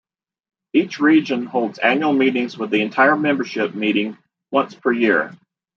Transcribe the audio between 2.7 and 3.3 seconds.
the entire